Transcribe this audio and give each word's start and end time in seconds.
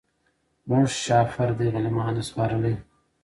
موږ 0.69 0.85
شهپر 1.03 1.49
دی 1.59 1.67
غلیمانو 1.73 2.15
ته 2.17 2.23
سپارلی 2.29 2.73